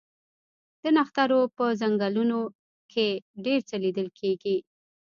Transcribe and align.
د 0.81 0.83
نښترو 0.95 1.41
په 1.57 1.65
ځنګلونو 1.81 2.39
کې 2.91 3.07
ډیر 3.45 3.59
څه 3.69 3.75
لیدل 3.83 4.07
کیږي 4.19 4.57